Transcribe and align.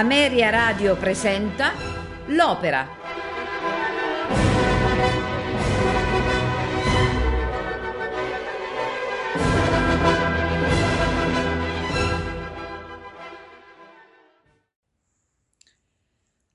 Ameria 0.00 0.48
Radio 0.48 0.96
presenta 0.96 1.72
L'Opera. 2.28 2.88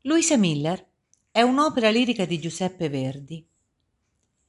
Luisa 0.01 0.37
Miller 0.37 0.83
è 1.29 1.43
un'opera 1.43 1.91
lirica 1.91 2.25
di 2.25 2.39
Giuseppe 2.39 2.89
Verdi. 2.89 3.47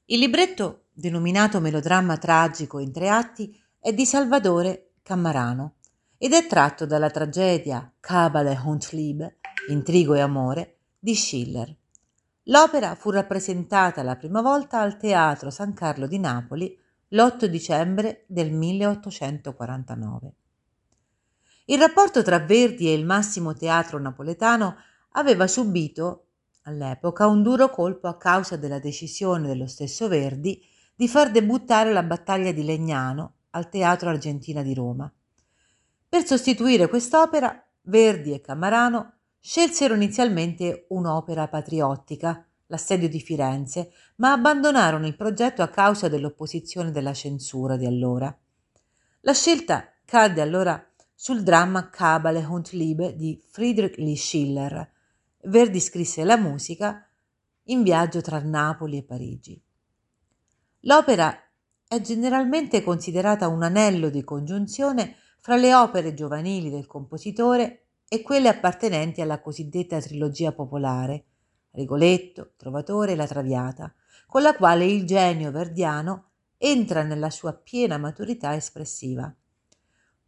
Il 0.06 0.18
libretto, 0.18 0.84
denominato 0.94 1.60
melodramma 1.60 2.16
tragico 2.16 2.78
in 2.78 2.92
tre 2.92 3.10
atti, 3.10 3.62
è 3.78 3.92
di 3.92 4.06
Salvatore 4.06 4.92
Cammarano 5.02 5.75
ed 6.18 6.32
è 6.32 6.46
tratto 6.46 6.86
dalla 6.86 7.10
tragedia 7.10 7.92
Kabale 8.00 8.60
und 8.64 8.86
Liebe, 8.92 9.38
Intrigo 9.68 10.14
e 10.14 10.20
amore, 10.20 10.78
di 10.98 11.14
Schiller. 11.14 11.74
L'opera 12.44 12.94
fu 12.94 13.10
rappresentata 13.10 14.02
la 14.02 14.16
prima 14.16 14.40
volta 14.40 14.80
al 14.80 14.96
Teatro 14.96 15.50
San 15.50 15.74
Carlo 15.74 16.06
di 16.06 16.18
Napoli 16.18 16.78
l'8 17.08 17.44
dicembre 17.46 18.24
del 18.26 18.52
1849. 18.52 20.32
Il 21.66 21.78
rapporto 21.78 22.22
tra 22.22 22.38
Verdi 22.38 22.88
e 22.88 22.94
il 22.94 23.04
massimo 23.04 23.52
teatro 23.54 23.98
napoletano 23.98 24.76
aveva 25.12 25.46
subito 25.46 26.26
all'epoca 26.62 27.26
un 27.26 27.42
duro 27.42 27.70
colpo 27.70 28.06
a 28.06 28.16
causa 28.16 28.56
della 28.56 28.78
decisione 28.78 29.48
dello 29.48 29.66
stesso 29.66 30.08
Verdi 30.08 30.64
di 30.94 31.08
far 31.08 31.30
debuttare 31.30 31.92
la 31.92 32.02
battaglia 32.02 32.52
di 32.52 32.64
Legnano 32.64 33.34
al 33.50 33.68
Teatro 33.68 34.08
Argentina 34.08 34.62
di 34.62 34.74
Roma. 34.74 35.12
Per 36.08 36.24
sostituire 36.24 36.88
quest'opera, 36.88 37.62
Verdi 37.82 38.32
e 38.32 38.40
Camarano 38.40 39.14
scelsero 39.40 39.94
inizialmente 39.94 40.86
un'opera 40.88 41.48
patriottica, 41.48 42.44
l'assedio 42.66 43.08
di 43.08 43.20
Firenze, 43.20 43.92
ma 44.16 44.32
abbandonarono 44.32 45.06
il 45.06 45.16
progetto 45.16 45.62
a 45.62 45.68
causa 45.68 46.08
dell'opposizione 46.08 46.90
della 46.90 47.12
censura 47.12 47.76
di 47.76 47.86
allora. 47.86 48.36
La 49.20 49.34
scelta 49.34 49.88
cadde 50.04 50.40
allora 50.40 50.84
sul 51.14 51.42
dramma 51.42 51.90
Kabale 51.90 52.44
und 52.44 52.70
Liebe 52.72 53.16
di 53.16 53.40
Friedrich 53.50 53.96
Lee 53.98 54.16
Schiller. 54.16 54.90
Verdi 55.42 55.80
scrisse 55.80 56.24
la 56.24 56.36
musica 56.36 57.06
in 57.64 57.82
viaggio 57.82 58.20
tra 58.20 58.40
Napoli 58.40 58.98
e 58.98 59.02
Parigi. 59.02 59.60
L'opera 60.80 61.36
è 61.88 62.00
generalmente 62.00 62.82
considerata 62.82 63.48
un 63.48 63.62
anello 63.62 64.08
di 64.08 64.22
congiunzione 64.24 65.16
fra 65.46 65.54
le 65.54 65.72
opere 65.76 66.12
giovanili 66.12 66.70
del 66.70 66.88
compositore 66.88 67.90
e 68.08 68.20
quelle 68.20 68.48
appartenenti 68.48 69.20
alla 69.20 69.40
cosiddetta 69.40 70.00
trilogia 70.00 70.50
popolare, 70.50 71.26
Rigoletto, 71.70 72.54
Trovatore 72.56 73.12
e 73.12 73.14
La 73.14 73.28
Traviata, 73.28 73.94
con 74.26 74.42
la 74.42 74.56
quale 74.56 74.86
il 74.86 75.06
genio 75.06 75.52
verdiano 75.52 76.30
entra 76.58 77.04
nella 77.04 77.30
sua 77.30 77.52
piena 77.52 77.96
maturità 77.96 78.56
espressiva. 78.56 79.32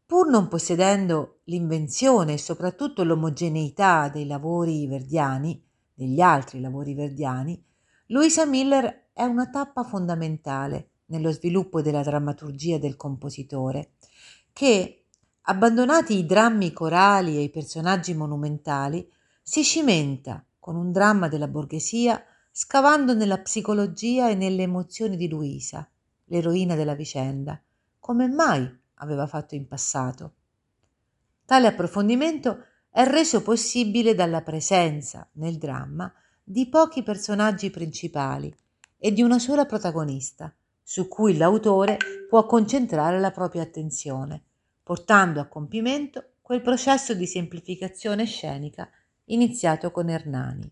Pur 0.07 0.31
non 0.31 0.47
possedendo 0.47 1.41
l'invenzione 1.47 2.35
e 2.35 2.39
soprattutto 2.39 3.03
l'omogeneità 3.03 4.09
dei 4.09 4.25
lavori 4.25 4.87
verdiani, 4.87 5.61
degli 5.93 6.21
altri 6.21 6.61
lavori 6.61 6.95
verdiani, 6.95 7.61
Luisa 8.07 8.47
Miller 8.47 9.09
è 9.13 9.25
una 9.25 9.51
tappa 9.51 9.83
fondamentale 9.83 10.91
nello 11.07 11.33
sviluppo 11.33 11.83
della 11.83 12.05
drammaturgia 12.05 12.79
del 12.79 12.95
compositore, 12.95 13.95
che 14.53 14.98
Abbandonati 15.51 16.15
i 16.19 16.27
drammi 16.27 16.75
corali 16.75 17.39
e 17.39 17.41
i 17.41 17.49
personaggi 17.49 18.13
monumentali, 18.13 19.11
si 19.41 19.65
cimenta 19.65 20.45
con 20.59 20.77
un 20.77 20.93
dramma 20.93 21.27
della 21.29 21.49
borghesia, 21.49 22.23
scavando 22.51 23.15
nella 23.15 23.39
psicologia 23.39 24.29
e 24.29 24.35
nelle 24.35 24.65
emozioni 24.65 25.17
di 25.17 25.27
Luisa, 25.27 25.89
l'eroina 26.27 26.75
della 26.75 26.95
vicenda, 26.95 27.59
come 27.99 28.29
mai 28.29 28.71
aveva 28.97 29.27
fatto 29.27 29.55
in 29.55 29.67
passato. 29.67 30.35
Tale 31.47 31.67
approfondimento 31.67 32.65
è 32.91 33.07
reso 33.07 33.41
possibile 33.41 34.15
dalla 34.15 34.43
presenza 34.43 35.27
nel 35.37 35.57
dramma 35.57 36.13
di 36.45 36.69
pochi 36.69 37.03
personaggi 37.03 37.71
principali 37.71 38.55
e 38.99 39.13
di 39.13 39.23
una 39.23 39.39
sola 39.39 39.65
protagonista, 39.65 40.55
su 40.83 41.09
cui 41.09 41.39
l'autore 41.39 41.97
può 42.29 42.45
concentrare 42.45 43.19
la 43.19 43.31
propria 43.31 43.63
attenzione 43.63 44.43
portando 44.89 45.39
a 45.39 45.45
compimento 45.45 46.37
quel 46.41 46.63
processo 46.63 47.13
di 47.13 47.27
semplificazione 47.27 48.25
scenica 48.25 48.89
iniziato 49.27 49.91
con 49.91 50.09
Ernani. 50.09 50.67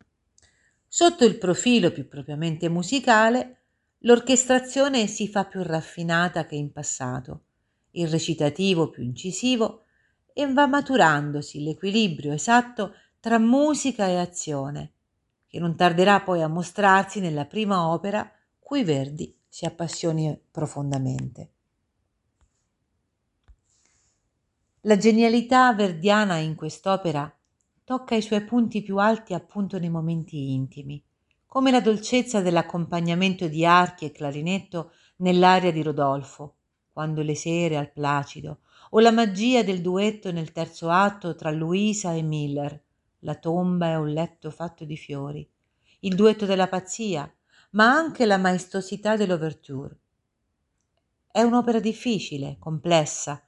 Sotto 0.89 1.27
il 1.27 1.37
profilo 1.37 1.93
più 1.93 2.09
propriamente 2.09 2.71
musicale, 2.71 3.59
l'orchestrazione 3.99 5.07
si 5.07 5.29
fa 5.29 5.45
più 5.45 5.63
raffinata 5.63 6.47
che 6.47 6.55
in 6.55 6.73
passato, 6.73 7.43
il 7.91 8.09
recitativo 8.09 8.89
più 8.89 9.03
incisivo 9.03 9.83
e 10.33 10.51
va 10.51 10.67
maturandosi 10.67 11.63
l'equilibrio 11.63 12.33
esatto 12.33 12.95
tra 13.21 13.39
musica 13.39 14.07
e 14.07 14.17
azione, 14.17 14.93
che 15.47 15.59
non 15.59 15.77
tarderà 15.77 16.23
poi 16.23 16.41
a 16.41 16.49
mostrarsi 16.49 17.21
nella 17.21 17.45
prima 17.45 17.87
opera 17.87 18.33
cui 18.59 18.83
Verdi 18.83 19.39
si 19.47 19.67
appassioni 19.67 20.41
profondamente. 20.51 21.51
La 24.87 24.97
genialità 24.97 25.75
verdiana 25.75 26.37
in 26.37 26.55
quest'opera 26.55 27.29
tocca 27.83 28.15
i 28.15 28.23
suoi 28.23 28.45
punti 28.45 28.83
più 28.83 28.99
alti 28.99 29.35
appunto 29.35 29.81
nei 29.81 29.89
momenti 29.89 30.53
intimi, 30.53 31.03
come 31.45 31.73
la 31.73 31.81
dolcezza 31.81 32.41
dell'accompagnamento 32.41 33.49
di 33.49 33.67
archi 33.67 34.05
e 34.05 34.13
clarinetto 34.13 34.93
nell'aria 35.17 35.73
di 35.73 35.83
Rodolfo, 35.83 36.59
quando 36.93 37.23
le 37.23 37.35
sere 37.35 37.77
al 37.77 37.91
Placido, 37.91 38.61
o 38.91 39.01
la 39.01 39.11
magia 39.11 39.65
del 39.65 39.81
duetto 39.81 40.31
nel 40.31 40.53
terzo 40.53 40.89
atto 40.89 41.35
tra 41.35 41.51
Luisa 41.51 42.13
e 42.13 42.23
Miller, 42.23 42.81
la 43.21 43.35
tomba 43.35 43.89
è 43.89 43.97
un 43.97 44.11
letto 44.11 44.53
fatto 44.53 44.85
di 44.85 44.97
fiori, 44.97 45.45
il 46.03 46.15
duetto 46.15 46.47
della 46.47 46.69
pazzia, 46.69 47.29
ma 47.71 47.91
anche 47.91 48.25
la 48.25 48.39
maestosità 48.39 49.17
dell'ouverture. 49.17 49.99
È 51.29 51.43
un'opera 51.43 51.81
difficile, 51.81 52.57
complessa, 52.61 53.43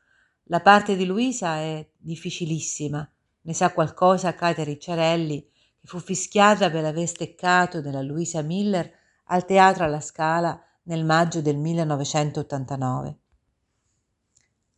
la 0.49 0.61
parte 0.61 0.97
di 0.97 1.05
Luisa 1.05 1.57
è 1.57 1.87
difficilissima. 1.97 3.09
Ne 3.43 3.53
sa 3.53 3.73
qualcosa 3.73 4.35
Katia 4.35 4.65
Ricciarelli, 4.65 5.43
che 5.79 5.87
fu 5.87 5.99
fischiata 5.99 6.71
per 6.71 6.85
aver 6.85 7.07
steccato 7.07 7.81
della 7.81 8.03
Luisa 8.03 8.43
Miller 8.43 8.91
al 9.25 9.45
Teatro 9.45 9.85
alla 9.85 10.01
Scala 10.01 10.61
nel 10.85 11.05
maggio 11.05 11.43
del 11.43 11.57
1989. 11.59 13.19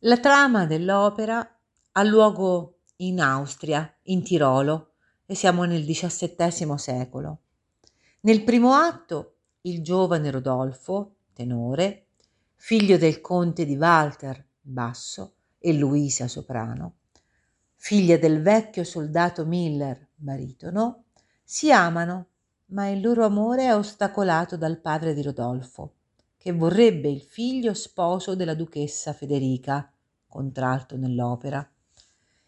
La 0.00 0.18
trama 0.18 0.66
dell'opera 0.66 1.58
ha 1.92 2.02
luogo 2.02 2.80
in 2.96 3.20
Austria, 3.20 3.92
in 4.04 4.22
Tirolo, 4.24 4.94
e 5.24 5.34
siamo 5.36 5.64
nel 5.64 5.84
XVII 5.84 6.78
secolo. 6.78 7.42
Nel 8.22 8.42
primo 8.42 8.72
atto, 8.72 9.36
il 9.62 9.82
giovane 9.82 10.30
Rodolfo, 10.30 11.14
tenore, 11.32 12.08
figlio 12.56 12.98
del 12.98 13.20
conte 13.20 13.64
di 13.64 13.76
Walter, 13.76 14.44
basso, 14.60 15.34
e 15.60 15.74
Luisa 15.74 16.26
soprano, 16.26 16.94
figlia 17.76 18.16
del 18.16 18.40
vecchio 18.42 18.82
soldato 18.82 19.44
Miller, 19.44 20.08
baritono, 20.14 21.04
si 21.44 21.70
amano, 21.70 22.28
ma 22.66 22.88
il 22.88 23.00
loro 23.00 23.24
amore 23.24 23.64
è 23.64 23.74
ostacolato 23.74 24.56
dal 24.56 24.80
padre 24.80 25.12
di 25.12 25.22
Rodolfo, 25.22 25.94
che 26.38 26.52
vorrebbe 26.52 27.08
il 27.08 27.20
figlio 27.20 27.74
sposo 27.74 28.34
della 28.34 28.54
duchessa 28.54 29.12
Federica, 29.12 29.92
contralto 30.26 30.96
nell'opera. 30.96 31.68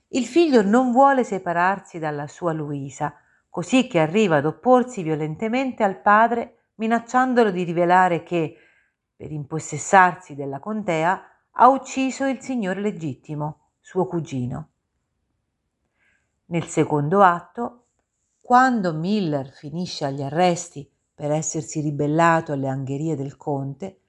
Il 0.08 0.24
figlio 0.24 0.62
non 0.62 0.92
vuole 0.92 1.24
separarsi 1.24 1.98
dalla 1.98 2.26
sua 2.26 2.52
Luisa, 2.52 3.14
così 3.50 3.86
che 3.86 3.98
arriva 3.98 4.36
ad 4.36 4.46
opporsi 4.46 5.02
violentemente 5.02 5.82
al 5.82 6.00
padre 6.00 6.70
minacciandolo 6.76 7.50
di 7.50 7.64
rivelare 7.64 8.22
che, 8.22 8.56
per 9.14 9.30
impossessarsi 9.30 10.34
della 10.34 10.58
contea, 10.58 11.22
ha 11.56 11.68
ucciso 11.68 12.24
il 12.26 12.40
signore 12.40 12.80
legittimo, 12.80 13.58
suo 13.80 14.06
cugino. 14.06 14.68
Nel 16.46 16.64
secondo 16.64 17.22
atto, 17.22 17.84
quando 18.40 18.94
Miller 18.94 19.50
finisce 19.50 20.04
agli 20.04 20.22
arresti 20.22 20.90
per 21.14 21.30
essersi 21.30 21.80
ribellato 21.80 22.52
alle 22.52 22.68
angherie 22.68 23.16
del 23.16 23.36
conte, 23.36 24.00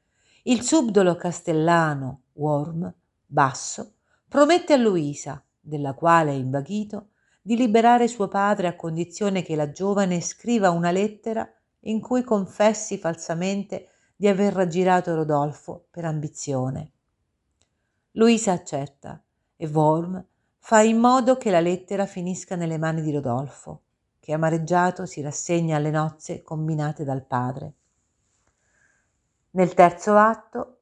il 0.43 0.61
subdolo 0.61 1.15
castellano 1.15 2.21
Worm, 2.33 2.91
basso, 3.25 3.93
promette 4.27 4.73
a 4.73 4.77
Luisa, 4.77 5.43
della 5.59 5.93
quale 5.93 6.31
è 6.31 6.35
invaghito, 6.35 7.09
di 7.41 7.55
liberare 7.57 8.07
suo 8.07 8.29
padre 8.29 8.67
a 8.67 8.75
condizione 8.75 9.43
che 9.43 9.55
la 9.55 9.71
giovane 9.71 10.21
scriva 10.21 10.71
una 10.71 10.91
lettera 10.91 11.47
in 11.81 11.99
cui 11.99 12.23
confessi 12.23 12.97
falsamente 12.97 13.89
di 14.15 14.27
aver 14.27 14.53
raggirato 14.53 15.13
Rodolfo 15.13 15.87
per 15.91 16.05
ambizione. 16.05 16.92
Luisa 18.15 18.51
accetta 18.51 19.19
e 19.55 19.67
Worm 19.67 20.23
fa 20.59 20.81
in 20.81 20.99
modo 20.99 21.35
che 21.35 21.49
la 21.49 21.59
lettera 21.59 22.05
finisca 22.05 22.55
nelle 22.55 22.77
mani 22.77 23.01
di 23.01 23.11
Rodolfo, 23.11 23.81
che 24.19 24.33
amareggiato 24.33 25.07
si 25.07 25.19
rassegna 25.21 25.77
alle 25.77 25.89
nozze 25.89 26.43
combinate 26.43 27.03
dal 27.03 27.25
padre. 27.25 27.73
Nel 29.51 29.73
terzo 29.73 30.15
atto, 30.15 30.81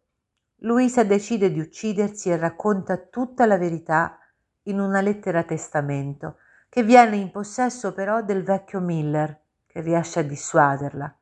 Luisa 0.58 1.06
decide 1.06 1.54
di 1.54 1.62
uccidersi 1.62 2.30
e 2.30 2.36
racconta 2.36 2.98
tutta 2.98 3.46
la 3.46 3.58
verità 3.58 4.20
in 4.64 4.82
una 4.82 5.00
lettera 5.00 5.44
testamento 5.44 6.36
che 6.68 6.84
viene 6.84 7.16
in 7.16 7.32
possesso 7.32 7.94
però 7.94 8.22
del 8.22 8.44
vecchio 8.44 8.82
Miller, 8.82 9.40
che 9.68 9.80
riesce 9.80 10.20
a 10.20 10.24
dissuaderla. 10.24 11.18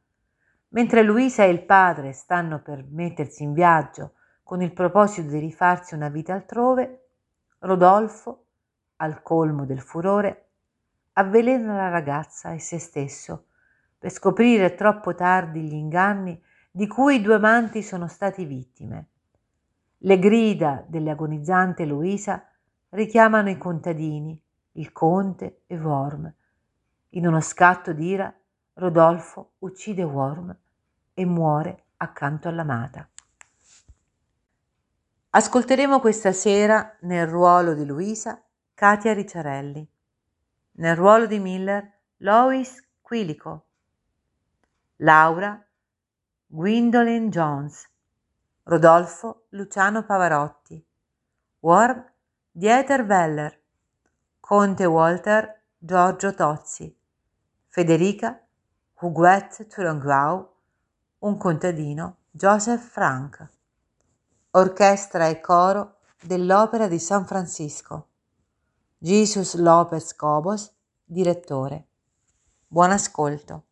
Mentre 0.70 1.04
Luisa 1.04 1.44
e 1.44 1.50
il 1.50 1.64
padre 1.64 2.14
stanno 2.14 2.64
per 2.64 2.84
mettersi 2.90 3.44
in 3.44 3.54
viaggio 3.54 4.14
con 4.50 4.64
il 4.64 4.74
proposito 4.74 5.30
di 5.30 5.38
rifarsi 5.38 5.94
una 5.94 6.10
vita 6.10 6.34
altrove, 6.34 7.10
Rodolfo, 7.60 8.46
al 8.96 9.22
colmo 9.22 9.64
del 9.64 9.80
furore, 9.80 10.48
avvelena 11.14 11.76
la 11.76 11.90
ragazza 11.90 12.52
e 12.54 12.58
se 12.58 12.80
stesso 12.80 13.46
per 14.00 14.10
scoprire 14.10 14.74
troppo 14.74 15.14
tardi 15.14 15.62
gli 15.62 15.76
inganni 15.76 16.42
di 16.72 16.88
cui 16.88 17.18
i 17.18 17.22
due 17.22 17.36
amanti 17.36 17.84
sono 17.84 18.08
stati 18.08 18.44
vittime. 18.46 19.10
Le 20.00 20.18
grida 20.18 20.84
dell'agonizzante 20.88 21.86
Luisa 21.86 22.44
richiamano 22.90 23.52
i 23.52 23.58
contadini, 23.60 24.42
il 24.72 24.92
conte 24.92 25.62
e 25.68 25.78
Worm. 25.78 26.34
In 27.10 27.28
uno 27.28 27.40
scatto 27.40 27.94
d'ira, 27.94 28.34
Rodolfo 28.74 29.52
uccide 29.60 30.02
Worm 30.02 30.58
e 31.14 31.24
muore 31.24 31.84
accanto 31.98 32.48
all'amata. 32.48 33.09
Ascolteremo 35.32 36.00
questa 36.00 36.32
sera 36.32 36.98
nel 37.02 37.28
ruolo 37.28 37.76
di 37.76 37.86
Luisa 37.86 38.44
Katia 38.74 39.14
Ricciarelli, 39.14 39.88
nel 40.72 40.96
ruolo 40.96 41.28
di 41.28 41.38
Miller 41.38 42.00
Lois 42.18 42.84
Quilico, 43.00 43.66
Laura 44.98 45.64
Gwendolyn 46.48 47.30
Jones, 47.30 47.88
Rodolfo 48.64 49.46
Luciano 49.50 50.04
Pavarotti, 50.04 50.84
Worm 51.60 52.12
Dieter 52.50 53.04
Weller, 53.04 53.62
Conte 54.40 54.86
Walter 54.86 55.62
Giorgio 55.78 56.34
Tozzi, 56.34 56.98
Federica 57.68 58.44
Huguette 58.96 59.68
Turanguau, 59.68 60.56
un 61.20 61.38
contadino 61.38 62.16
Joseph 62.32 62.82
Frank, 62.82 63.58
orchestra 64.52 65.28
e 65.28 65.40
coro 65.42 65.98
dell'Opera 66.24 66.88
di 66.88 66.98
San 66.98 67.28
Francisco, 67.28 68.08
Jesus 68.98 69.54
Lopez 69.56 70.16
Cobos, 70.16 70.74
direttore. 71.06 71.88
Buon 72.68 72.90
ascolto. 72.90 73.66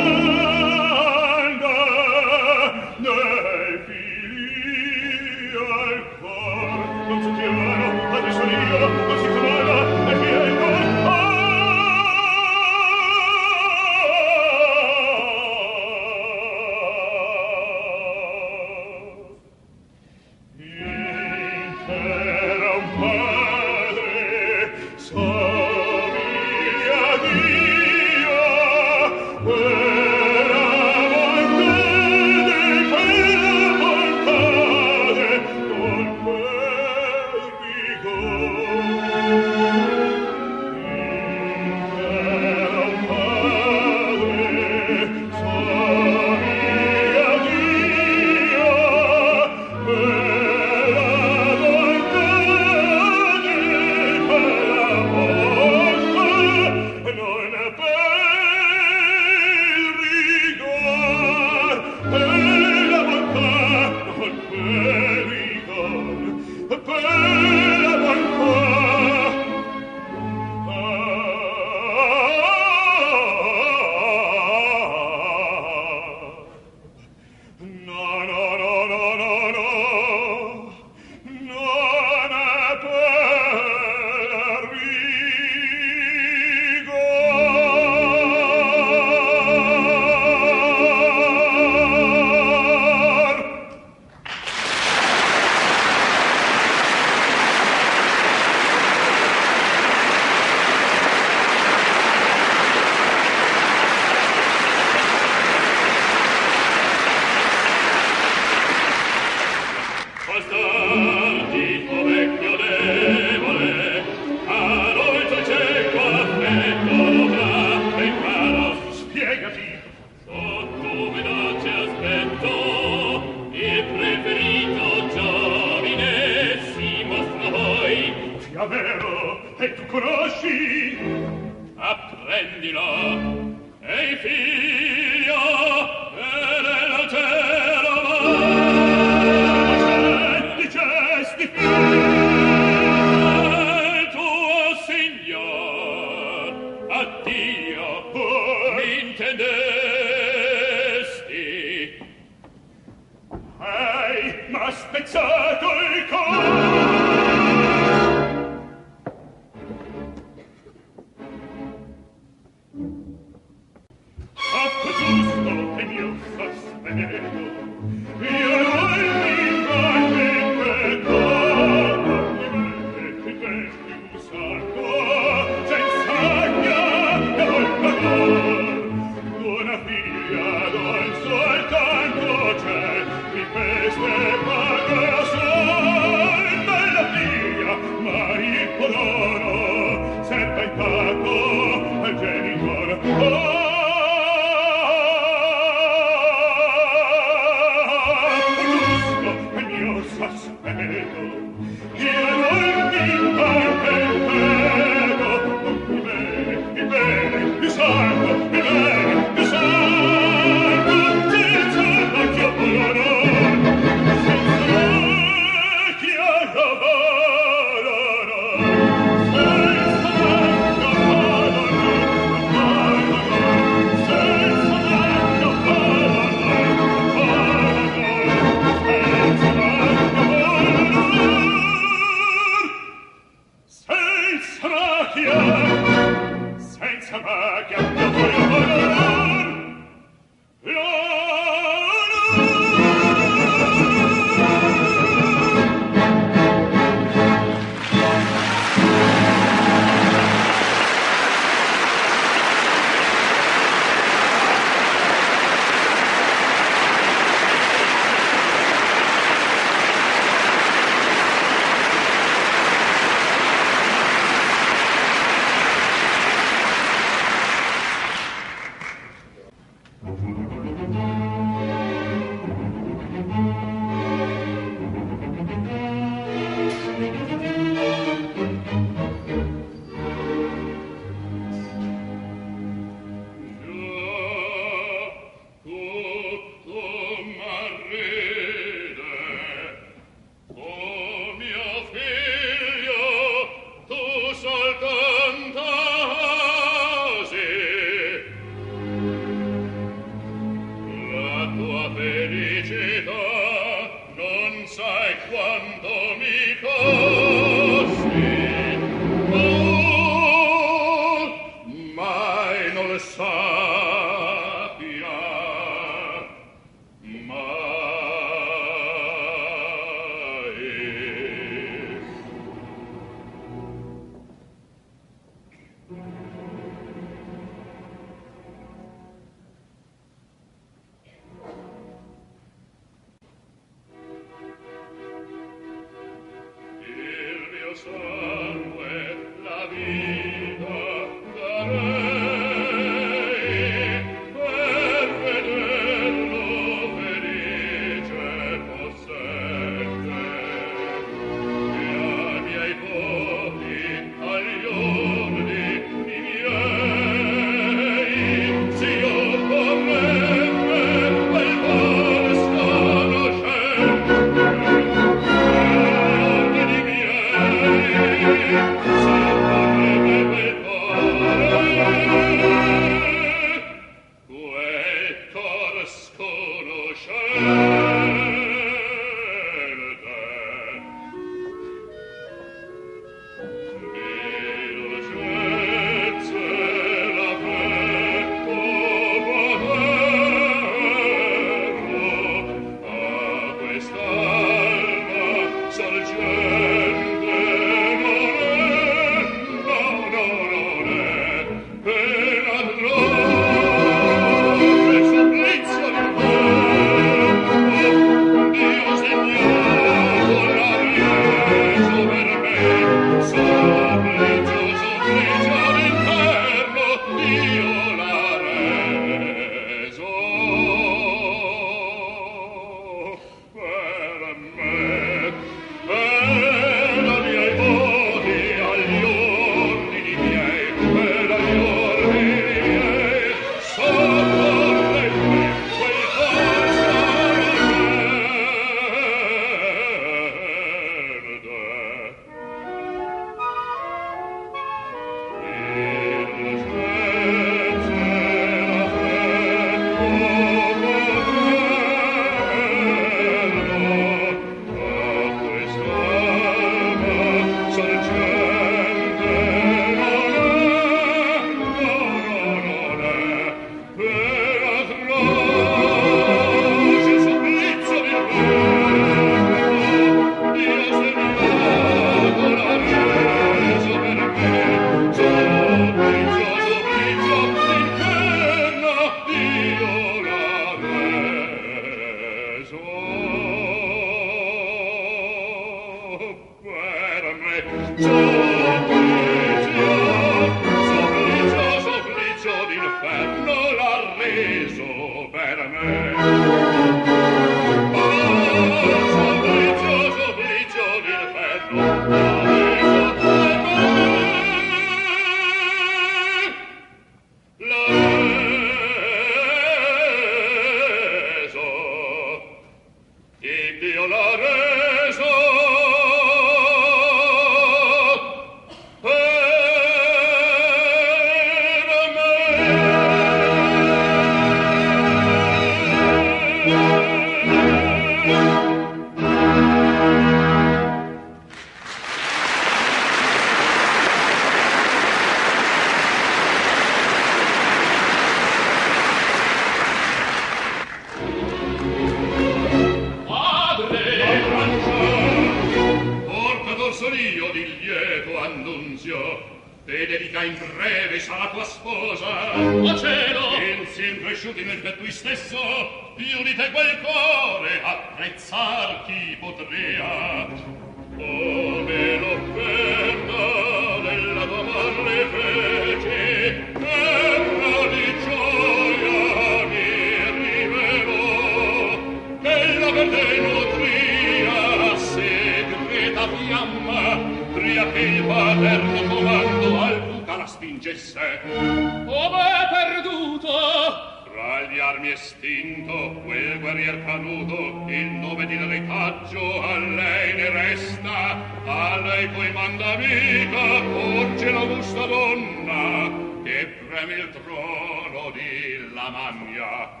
bocca 593.58 593.82
porge 593.82 594.50
l'augusta 594.50 595.06
donna 595.06 596.10
che 596.44 596.66
preme 596.88 597.14
il 597.14 597.30
trono 597.30 598.30
di 598.30 598.92
Lamagna. 598.92 600.00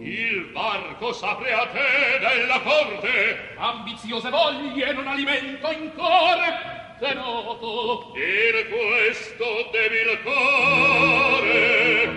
Il 0.00 0.50
varco 0.52 1.12
s'apre 1.12 1.52
a 1.52 1.66
te 1.66 2.18
della 2.18 2.60
corte, 2.60 3.54
ambiziose 3.56 4.30
voglie 4.30 4.92
non 4.92 5.06
alimento 5.06 5.70
in 5.70 5.92
core, 5.94 6.96
se 6.98 7.14
noto 7.14 8.12
in 8.14 8.66
questo 8.68 9.68
debil 9.70 10.20
core 10.22 12.08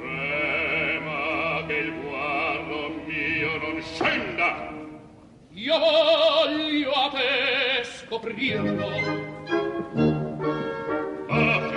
prema 0.00 1.64
che 1.66 1.74
il 1.74 1.92
guardo 2.00 2.88
mio 3.06 3.58
non 3.58 3.82
scenda. 3.82 4.74
Io 5.52 5.78
voglio 5.78 6.92
a 6.92 7.10
te 7.10 7.84
scoprirlo, 7.84 9.35
Oh. 11.38 11.75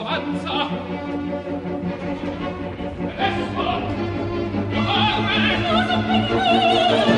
avanza. 0.00 0.68
Adesso 3.02 3.44
Lo 4.70 4.82
fare 4.84 5.58
Non 5.70 6.26
so 6.28 7.04
più 7.06 7.17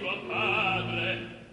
tuo 0.00 0.28
padre. 0.28 1.43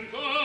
Presentarti 0.00 0.16
alla 0.16 0.39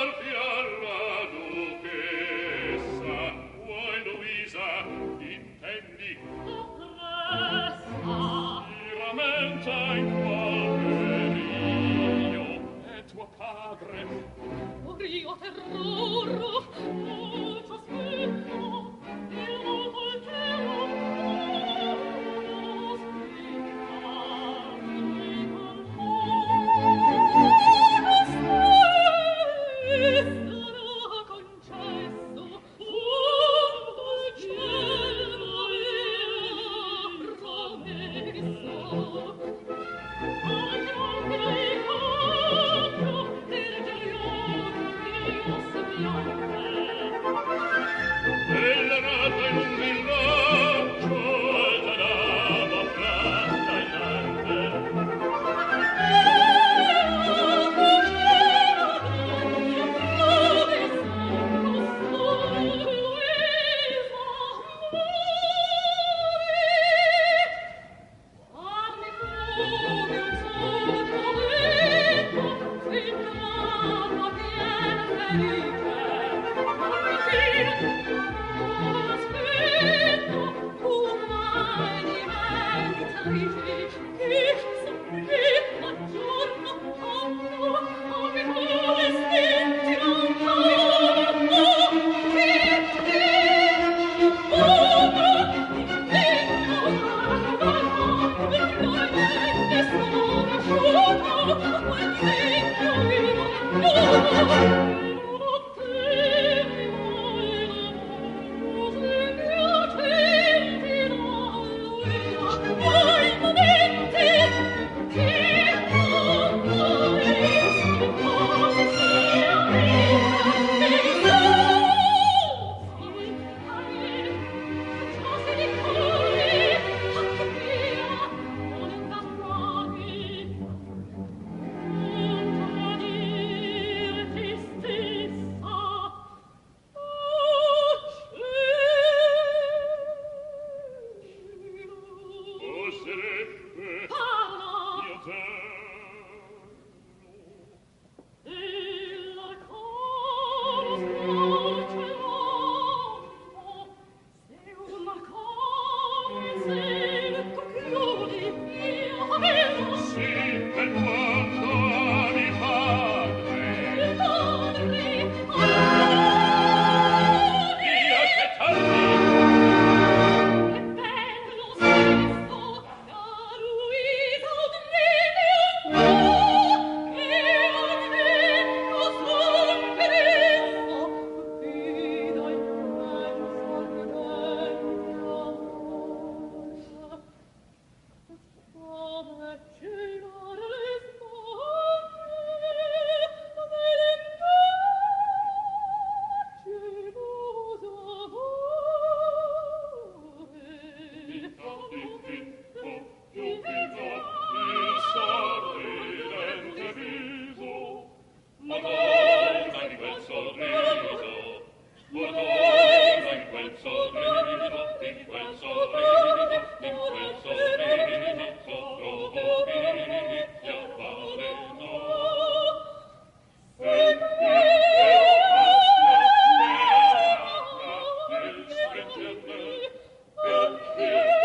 perché 228.95 229.91
perché 230.35 231.44